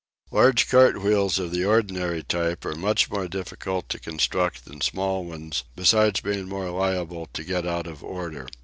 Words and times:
Large 0.31 0.67
cart 0.67 0.99
wheels 1.03 1.37
of 1.37 1.51
the 1.51 1.63
ordinary 1.63 2.23
type 2.23 2.65
are 2.65 2.73
much 2.73 3.11
more 3.11 3.27
difficult 3.27 3.87
to 3.89 3.99
construct 3.99 4.65
than 4.65 4.81
small 4.81 5.23
ones, 5.25 5.63
besides 5.75 6.21
being 6.21 6.49
more 6.49 6.71
liable 6.71 7.27
to 7.33 7.43
get 7.43 7.67
out 7.67 7.85
of 7.85 8.03
order. 8.03 8.47